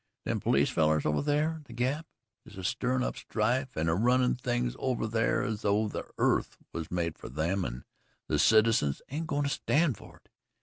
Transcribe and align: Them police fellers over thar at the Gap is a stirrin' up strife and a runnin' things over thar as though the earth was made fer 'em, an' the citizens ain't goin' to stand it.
Them 0.25 0.39
police 0.39 0.71
fellers 0.71 1.05
over 1.05 1.21
thar 1.21 1.57
at 1.57 1.65
the 1.65 1.73
Gap 1.73 2.07
is 2.43 2.57
a 2.57 2.63
stirrin' 2.63 3.03
up 3.03 3.15
strife 3.15 3.75
and 3.75 3.87
a 3.87 3.93
runnin' 3.93 4.33
things 4.33 4.75
over 4.79 5.07
thar 5.07 5.43
as 5.43 5.61
though 5.61 5.87
the 5.87 6.07
earth 6.17 6.57
was 6.73 6.89
made 6.89 7.19
fer 7.19 7.29
'em, 7.39 7.63
an' 7.63 7.85
the 8.27 8.39
citizens 8.39 9.03
ain't 9.09 9.27
goin' 9.27 9.43
to 9.43 9.49
stand 9.49 9.99
it. 10.01 10.29